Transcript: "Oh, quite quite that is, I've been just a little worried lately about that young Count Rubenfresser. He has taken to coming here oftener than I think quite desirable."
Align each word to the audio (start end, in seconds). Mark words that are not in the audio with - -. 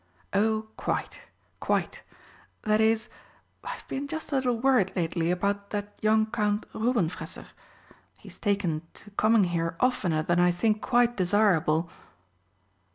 "Oh, 0.33 0.63
quite 0.77 1.21
quite 1.59 2.01
that 2.63 2.81
is, 2.81 3.07
I've 3.63 3.87
been 3.87 4.07
just 4.07 4.31
a 4.31 4.35
little 4.35 4.57
worried 4.57 4.91
lately 4.95 5.29
about 5.29 5.69
that 5.69 5.95
young 6.01 6.25
Count 6.25 6.65
Rubenfresser. 6.73 7.45
He 8.17 8.27
has 8.29 8.39
taken 8.39 8.81
to 8.95 9.11
coming 9.11 9.43
here 9.43 9.75
oftener 9.79 10.23
than 10.23 10.39
I 10.39 10.49
think 10.51 10.81
quite 10.81 11.15
desirable." 11.15 11.87